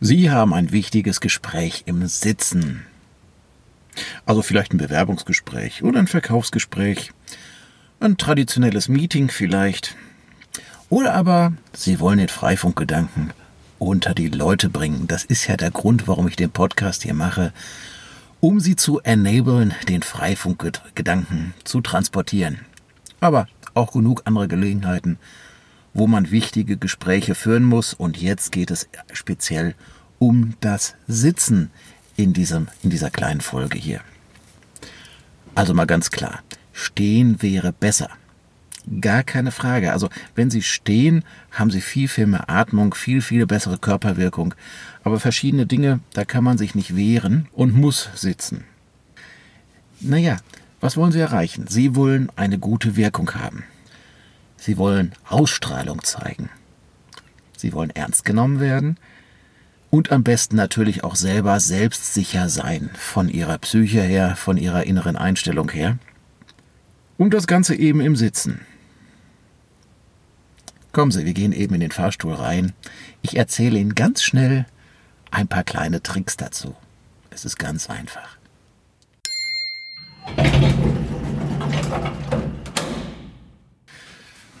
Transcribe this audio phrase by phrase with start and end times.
[0.00, 2.84] Sie haben ein wichtiges Gespräch im Sitzen.
[4.26, 7.12] Also vielleicht ein Bewerbungsgespräch oder ein Verkaufsgespräch,
[7.98, 9.96] ein traditionelles Meeting vielleicht.
[10.90, 13.32] Oder aber Sie wollen den Freifunkgedanken
[13.78, 15.06] unter die Leute bringen.
[15.06, 17.54] Das ist ja der Grund, warum ich den Podcast hier mache,
[18.40, 22.60] um Sie zu enablen, den Freifunkgedanken zu transportieren.
[23.20, 25.18] Aber auch genug andere Gelegenheiten,
[25.96, 27.94] wo man wichtige Gespräche führen muss.
[27.94, 29.74] Und jetzt geht es speziell
[30.18, 31.70] um das Sitzen
[32.16, 34.00] in, diesem, in dieser kleinen Folge hier.
[35.54, 36.40] Also mal ganz klar,
[36.72, 38.10] stehen wäre besser.
[39.00, 39.92] Gar keine Frage.
[39.92, 44.54] Also wenn Sie stehen, haben Sie viel, viel mehr Atmung, viel, viel bessere Körperwirkung.
[45.02, 48.64] Aber verschiedene Dinge, da kann man sich nicht wehren und muss sitzen.
[50.00, 50.36] Naja,
[50.80, 51.66] was wollen Sie erreichen?
[51.68, 53.64] Sie wollen eine gute Wirkung haben.
[54.56, 56.50] Sie wollen Ausstrahlung zeigen.
[57.56, 58.98] Sie wollen ernst genommen werden
[59.90, 65.16] und am besten natürlich auch selber selbstsicher sein, von ihrer Psyche her, von ihrer inneren
[65.16, 65.98] Einstellung her.
[67.18, 68.60] Und das Ganze eben im Sitzen.
[70.92, 72.72] Kommen Sie, wir gehen eben in den Fahrstuhl rein.
[73.22, 74.66] Ich erzähle Ihnen ganz schnell
[75.30, 76.74] ein paar kleine Tricks dazu.
[77.30, 78.36] Es ist ganz einfach.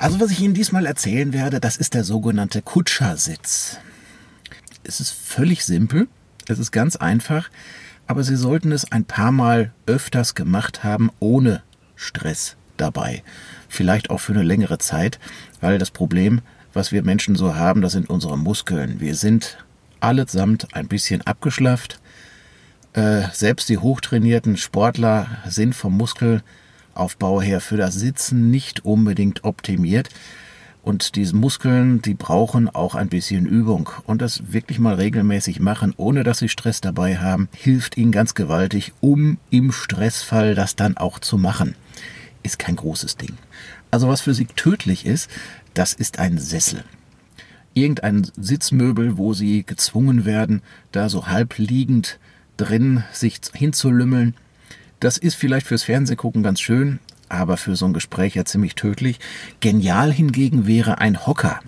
[0.00, 3.76] Also was ich Ihnen diesmal erzählen werde, das ist der sogenannte Kutschersitz.
[4.82, 6.08] Es ist völlig simpel,
[6.48, 7.50] es ist ganz einfach,
[8.06, 11.62] aber Sie sollten es ein paar Mal öfters gemacht haben, ohne
[11.96, 13.22] Stress dabei.
[13.68, 15.20] Vielleicht auch für eine längere Zeit,
[15.60, 16.40] weil das Problem,
[16.72, 19.00] was wir Menschen so haben, das sind unsere Muskeln.
[19.00, 19.58] Wir sind
[20.00, 22.00] allesamt ein bisschen abgeschlafft.
[22.94, 26.42] Äh, selbst die hochtrainierten Sportler sind vom Muskel
[26.94, 30.08] Aufbau her für das Sitzen nicht unbedingt optimiert.
[30.82, 33.90] Und diese Muskeln, die brauchen auch ein bisschen Übung.
[34.04, 38.34] Und das wirklich mal regelmäßig machen, ohne dass sie Stress dabei haben, hilft ihnen ganz
[38.34, 41.74] gewaltig, um im Stressfall das dann auch zu machen.
[42.42, 43.34] Ist kein großes Ding.
[43.90, 45.30] Also was für sie tödlich ist,
[45.74, 46.84] das ist ein Sessel.
[47.74, 50.62] Irgendein Sitzmöbel, wo sie gezwungen werden,
[50.92, 52.18] da so halb liegend
[52.56, 54.34] drin sich hinzulümmeln
[55.00, 59.18] das ist vielleicht fürs Fernsehgucken ganz schön, aber für so ein Gespräch ja ziemlich tödlich.
[59.60, 61.60] Genial hingegen wäre ein Hocker.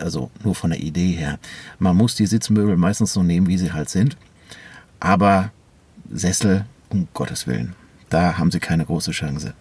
[0.00, 1.38] Also nur von der Idee her.
[1.78, 4.16] Man muss die Sitzmöbel meistens so nehmen, wie sie halt sind.
[5.00, 5.50] Aber
[6.10, 7.74] Sessel, um Gottes Willen,
[8.10, 9.54] da haben sie keine große Chance.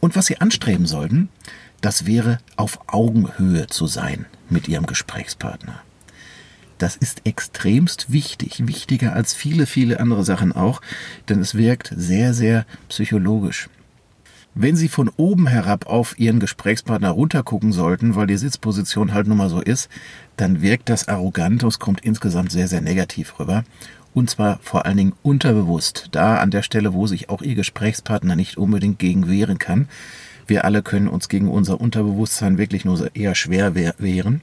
[0.00, 1.28] Und was sie anstreben sollten,
[1.80, 5.82] das wäre auf Augenhöhe zu sein mit ihrem Gesprächspartner.
[6.78, 10.80] Das ist extremst wichtig, wichtiger als viele, viele andere Sachen auch,
[11.28, 13.68] denn es wirkt sehr, sehr psychologisch.
[14.56, 19.38] Wenn Sie von oben herab auf Ihren Gesprächspartner runtergucken sollten, weil die Sitzposition halt nun
[19.38, 19.88] mal so ist,
[20.36, 23.64] dann wirkt das arrogant und es kommt insgesamt sehr, sehr negativ rüber.
[24.14, 28.36] Und zwar vor allen Dingen unterbewusst, da an der Stelle, wo sich auch Ihr Gesprächspartner
[28.36, 29.88] nicht unbedingt gegen wehren kann.
[30.46, 34.40] Wir alle können uns gegen unser Unterbewusstsein wirklich nur eher schwer wehren.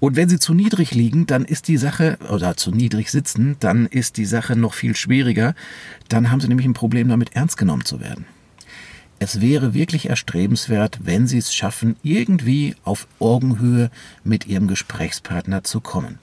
[0.00, 3.86] Und wenn sie zu niedrig liegen, dann ist die Sache, oder zu niedrig sitzen, dann
[3.86, 5.54] ist die Sache noch viel schwieriger.
[6.08, 8.24] Dann haben sie nämlich ein Problem damit, ernst genommen zu werden.
[9.18, 13.90] Es wäre wirklich erstrebenswert, wenn sie es schaffen, irgendwie auf Augenhöhe
[14.24, 16.18] mit ihrem Gesprächspartner zu kommen.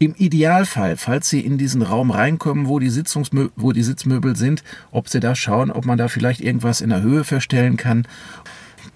[0.00, 4.64] Im Idealfall, falls Sie in diesen Raum reinkommen, wo die, Sitzungsmö wo die Sitzmöbel sind,
[4.90, 8.08] ob Sie da schauen, ob man da vielleicht irgendwas in der Höhe verstellen kann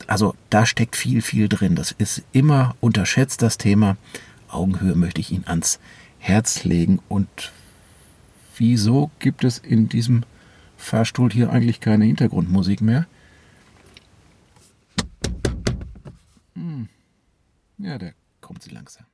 [0.09, 1.77] also da steckt viel, viel drin.
[1.77, 3.97] Das ist immer unterschätzt, das Thema.
[4.49, 5.79] Augenhöhe möchte ich Ihnen ans
[6.19, 6.99] Herz legen.
[7.09, 7.53] Und
[8.57, 10.25] wieso gibt es in diesem
[10.79, 13.07] Fahrstuhl hier eigentlich keine Hintergrundmusik mehr?
[16.55, 16.89] Hm.
[17.77, 19.05] Ja, da kommt sie langsam.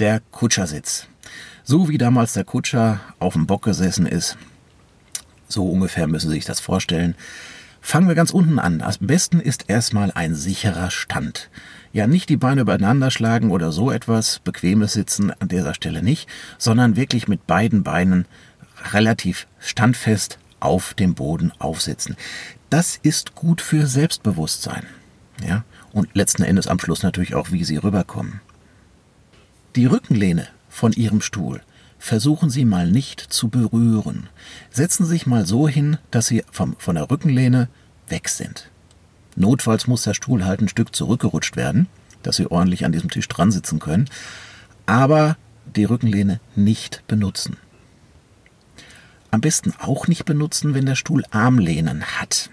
[0.00, 1.06] Der Kutschersitz.
[1.62, 4.36] So wie damals der Kutscher auf dem Bock gesessen ist.
[5.46, 7.14] So ungefähr müssen Sie sich das vorstellen.
[7.82, 8.82] Fangen wir ganz unten an.
[8.82, 11.50] Am besten ist erstmal ein sicherer Stand.
[11.92, 16.28] Ja, nicht die Beine übereinander schlagen oder so etwas, bequemes Sitzen an dieser Stelle nicht,
[16.58, 18.26] sondern wirklich mit beiden Beinen
[18.92, 22.16] relativ standfest auf dem Boden aufsitzen.
[22.68, 24.84] Das ist gut für Selbstbewusstsein.
[25.46, 28.40] Ja, und letzten Endes am Schluss natürlich auch, wie sie rüberkommen.
[29.76, 31.60] Die Rückenlehne von Ihrem Stuhl.
[32.00, 34.28] Versuchen Sie mal nicht zu berühren.
[34.70, 37.68] Setzen Sie sich mal so hin, dass Sie vom, von der Rückenlehne
[38.08, 38.68] weg sind.
[39.36, 41.86] Notfalls muss der Stuhl halt ein Stück zurückgerutscht werden,
[42.24, 44.08] dass Sie ordentlich an diesem Tisch dran sitzen können.
[44.86, 45.36] Aber
[45.76, 47.56] die Rückenlehne nicht benutzen.
[49.30, 52.50] Am besten auch nicht benutzen, wenn der Stuhl Armlehnen hat.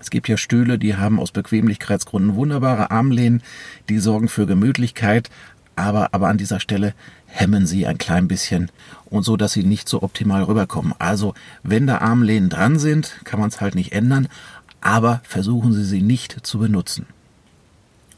[0.00, 3.42] Es gibt ja Stühle, die haben aus Bequemlichkeitsgründen wunderbare Armlehnen,
[3.88, 5.30] die sorgen für Gemütlichkeit,
[5.76, 6.94] aber, aber an dieser Stelle
[7.26, 8.70] hemmen sie ein klein bisschen
[9.04, 10.94] und so, dass sie nicht so optimal rüberkommen.
[10.98, 14.28] Also, wenn da Armlehnen dran sind, kann man es halt nicht ändern,
[14.80, 17.06] aber versuchen Sie sie nicht zu benutzen.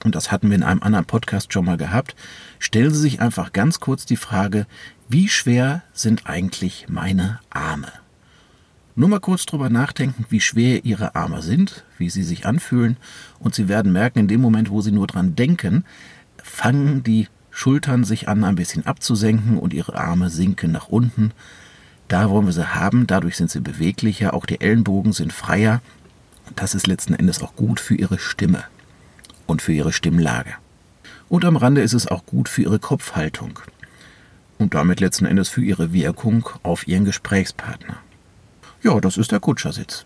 [0.05, 2.15] Und das hatten wir in einem anderen Podcast schon mal gehabt.
[2.59, 4.67] Stellen Sie sich einfach ganz kurz die Frage,
[5.09, 7.91] wie schwer sind eigentlich meine Arme?
[8.95, 12.97] Nur mal kurz drüber nachdenken, wie schwer Ihre Arme sind, wie sie sich anfühlen,
[13.39, 15.85] und Sie werden merken, in dem Moment, wo Sie nur dran denken,
[16.43, 17.29] fangen die
[17.59, 21.33] Schultern sich an, ein bisschen abzusenken und Ihre Arme sinken nach unten.
[22.07, 25.83] Da wollen wir sie haben, dadurch sind sie beweglicher, auch die Ellenbogen sind freier.
[26.55, 28.63] Das ist letzten Endes auch gut für Ihre Stimme
[29.49, 30.55] und für Ihre Stimmlage.
[31.29, 33.59] Und am Rande ist es auch gut für Ihre Kopfhaltung
[34.59, 37.97] und damit letzten Endes für Ihre Wirkung auf Ihren Gesprächspartner.
[38.85, 40.05] Ja, das ist der Kutschersitz.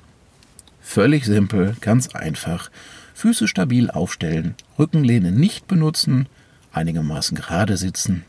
[0.81, 2.71] Völlig simpel, ganz einfach.
[3.13, 6.29] Füße stabil aufstellen, Rückenlehne nicht benutzen,
[6.73, 8.25] einigermaßen gerade sitzen,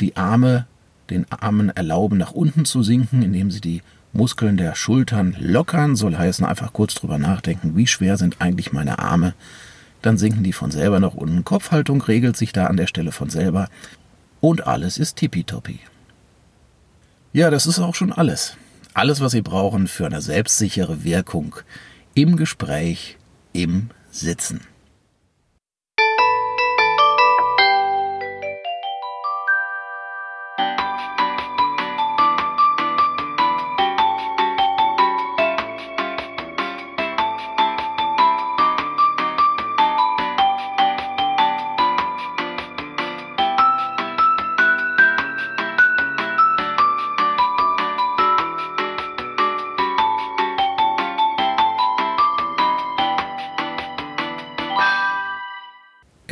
[0.00, 0.66] die Arme
[1.10, 3.82] den Armen erlauben, nach unten zu sinken, indem sie die
[4.12, 9.00] Muskeln der Schultern lockern, soll heißen, einfach kurz drüber nachdenken, wie schwer sind eigentlich meine
[9.00, 9.34] Arme.
[10.02, 11.44] Dann sinken die von selber nach unten.
[11.44, 13.68] Kopfhaltung regelt sich da an der Stelle von selber.
[14.40, 15.80] Und alles ist tippitoppi.
[17.32, 18.56] Ja, das ist auch schon alles.
[18.92, 21.56] Alles, was Sie brauchen für eine selbstsichere Wirkung
[22.14, 23.16] im Gespräch,
[23.52, 24.60] im Sitzen.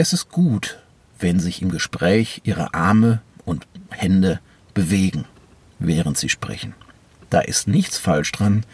[0.03, 0.81] Es ist gut,
[1.21, 4.41] wenn sich im Gespräch Ihre Arme und Hände
[4.75, 5.27] bewegen,
[5.79, 6.75] während Sie sprechen.
[7.31, 8.67] Da ist nichts falsch dran.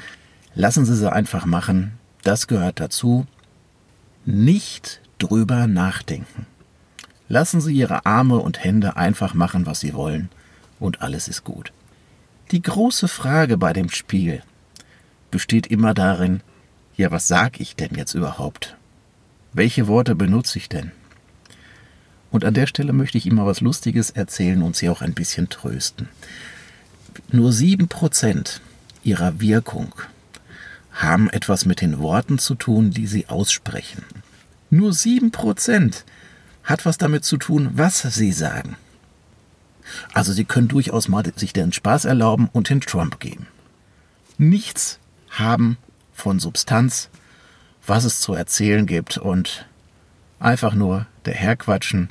[0.55, 1.93] Lassen Sie sie einfach machen.
[2.23, 3.27] Das gehört dazu.
[4.25, 6.47] Nicht drüber nachdenken.
[7.29, 10.31] Lassen Sie Ihre Arme und Hände einfach machen, was Sie wollen,
[10.81, 11.75] und alles ist gut.
[12.53, 14.43] Die große Frage bei dem Spiel
[15.31, 16.41] besteht immer darin,
[16.97, 18.79] ja, was sag ich denn jetzt überhaupt?
[19.53, 20.91] Welche Worte benutze ich denn?
[22.31, 25.15] Und an der Stelle möchte ich Ihnen mal was Lustiges erzählen und Sie auch ein
[25.15, 26.09] bisschen trösten.
[27.33, 28.61] Nur sieben Prozent
[29.03, 29.95] Ihrer Wirkung
[30.93, 34.05] haben etwas mit den Worten zu tun, die Sie aussprechen.
[34.71, 36.05] Nur sieben Prozent
[36.65, 38.77] hat was damit zu tun, was Sie sagen.
[40.13, 43.47] Also Sie können durchaus mal sich den Spaß erlauben und den Trump geben.
[44.37, 44.99] Nichts
[45.31, 45.79] haben
[46.13, 47.09] von Substanz,
[47.87, 49.67] was es zu erzählen gibt und
[50.41, 52.11] einfach nur der Herrquatschen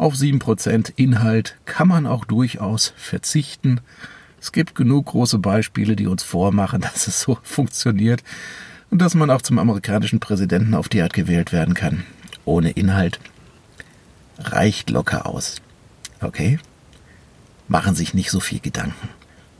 [0.00, 3.82] auf 7% Inhalt kann man auch durchaus verzichten.
[4.40, 8.24] Es gibt genug große Beispiele, die uns vormachen, dass es so funktioniert
[8.90, 12.04] und dass man auch zum amerikanischen Präsidenten auf die Art gewählt werden kann.
[12.46, 13.20] Ohne Inhalt
[14.38, 15.60] reicht locker aus.
[16.22, 16.58] Okay?
[17.68, 19.10] Machen Sie sich nicht so viel Gedanken.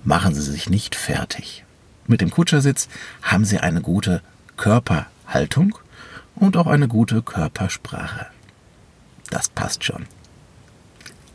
[0.05, 1.65] Machen Sie sich nicht fertig.
[2.07, 2.88] Mit dem Kutschersitz
[3.21, 4.23] haben Sie eine gute
[4.57, 5.79] Körperhaltung
[6.35, 8.26] und auch eine gute Körpersprache.
[9.29, 10.07] Das passt schon.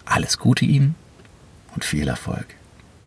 [0.06, 0.96] Alles Gute Ihnen
[1.74, 2.46] und viel Erfolg.